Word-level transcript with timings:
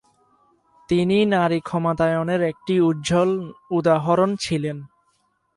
তিনি 0.89 1.17
নারী 1.25 1.59
ক্ষমতায়নের 1.59 2.41
একটি 2.41 2.73
উজ্জ্বল 2.79 3.29
উদাহরণ 3.71 4.29
ছিলেন। 4.35 4.77